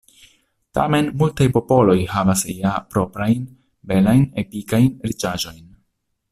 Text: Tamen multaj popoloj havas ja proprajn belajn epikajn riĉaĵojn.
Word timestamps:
Tamen 0.77 1.11
multaj 1.21 1.47
popoloj 1.57 1.97
havas 2.15 2.43
ja 2.61 2.73
proprajn 2.95 3.45
belajn 3.93 4.27
epikajn 4.45 4.93
riĉaĵojn. 5.13 5.65